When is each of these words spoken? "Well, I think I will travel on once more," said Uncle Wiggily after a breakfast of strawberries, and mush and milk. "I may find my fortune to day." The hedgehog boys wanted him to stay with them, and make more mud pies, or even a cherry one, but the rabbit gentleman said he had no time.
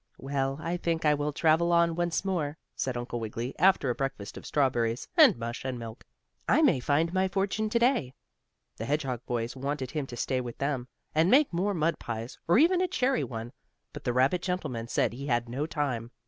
"Well, 0.17 0.57
I 0.59 0.77
think 0.77 1.05
I 1.05 1.13
will 1.13 1.31
travel 1.31 1.71
on 1.71 1.93
once 1.95 2.25
more," 2.25 2.57
said 2.75 2.97
Uncle 2.97 3.19
Wiggily 3.19 3.53
after 3.59 3.91
a 3.91 3.93
breakfast 3.93 4.35
of 4.35 4.47
strawberries, 4.47 5.07
and 5.15 5.37
mush 5.37 5.63
and 5.63 5.77
milk. 5.77 6.03
"I 6.49 6.63
may 6.63 6.79
find 6.79 7.13
my 7.13 7.27
fortune 7.27 7.69
to 7.69 7.77
day." 7.77 8.15
The 8.77 8.85
hedgehog 8.85 9.23
boys 9.27 9.55
wanted 9.55 9.91
him 9.91 10.07
to 10.07 10.17
stay 10.17 10.41
with 10.41 10.57
them, 10.57 10.87
and 11.13 11.29
make 11.29 11.53
more 11.53 11.75
mud 11.75 11.99
pies, 11.99 12.39
or 12.47 12.57
even 12.57 12.81
a 12.81 12.87
cherry 12.87 13.23
one, 13.23 13.53
but 13.93 14.03
the 14.03 14.11
rabbit 14.11 14.41
gentleman 14.41 14.87
said 14.87 15.13
he 15.13 15.27
had 15.27 15.47
no 15.47 15.67
time. 15.67 16.09